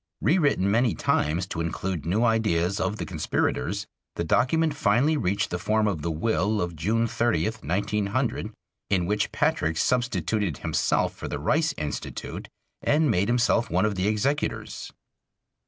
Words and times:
Rewritten 0.19 0.71
many 0.71 0.95
times 0.95 1.45
to 1.49 1.61
include 1.61 2.07
new 2.07 2.23
ideas 2.23 2.79
of 2.79 2.95
the 2.97 3.05
conspirators, 3.05 3.85
the 4.15 4.23
document 4.23 4.73
finally 4.73 5.15
reached 5.15 5.51
the 5.51 5.59
form 5.59 5.87
of 5.87 6.01
the 6.01 6.09
will 6.09 6.59
of 6.59 6.75
June 6.75 7.05
30, 7.05 7.43
1900, 7.45 8.51
in 8.89 9.05
which 9.05 9.31
Patrick 9.31 9.77
substituted 9.77 10.57
himself 10.57 11.13
for 11.13 11.27
the 11.27 11.37
Rice 11.37 11.75
Institute 11.77 12.49
and 12.81 13.11
made 13.11 13.27
himself 13.27 13.69
one 13.69 13.85
of 13.85 13.93
the 13.93 14.07
executors. 14.07 14.91